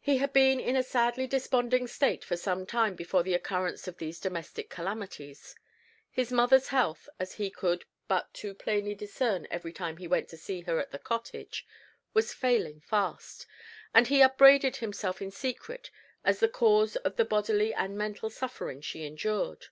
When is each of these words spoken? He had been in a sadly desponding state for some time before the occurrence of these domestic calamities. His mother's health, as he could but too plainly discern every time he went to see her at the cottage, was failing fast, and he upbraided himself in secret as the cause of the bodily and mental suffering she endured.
He 0.00 0.16
had 0.16 0.32
been 0.32 0.58
in 0.58 0.74
a 0.74 0.82
sadly 0.82 1.28
desponding 1.28 1.86
state 1.86 2.24
for 2.24 2.36
some 2.36 2.66
time 2.66 2.96
before 2.96 3.22
the 3.22 3.34
occurrence 3.34 3.86
of 3.86 3.98
these 3.98 4.18
domestic 4.18 4.68
calamities. 4.68 5.54
His 6.10 6.32
mother's 6.32 6.70
health, 6.74 7.08
as 7.20 7.34
he 7.34 7.50
could 7.52 7.84
but 8.08 8.34
too 8.34 8.52
plainly 8.52 8.96
discern 8.96 9.46
every 9.48 9.72
time 9.72 9.98
he 9.98 10.08
went 10.08 10.28
to 10.30 10.36
see 10.36 10.62
her 10.62 10.80
at 10.80 10.90
the 10.90 10.98
cottage, 10.98 11.68
was 12.14 12.34
failing 12.34 12.80
fast, 12.80 13.46
and 13.94 14.08
he 14.08 14.20
upbraided 14.22 14.78
himself 14.78 15.22
in 15.22 15.30
secret 15.30 15.92
as 16.24 16.40
the 16.40 16.48
cause 16.48 16.96
of 16.96 17.14
the 17.14 17.24
bodily 17.24 17.72
and 17.72 17.96
mental 17.96 18.28
suffering 18.28 18.80
she 18.80 19.04
endured. 19.06 19.66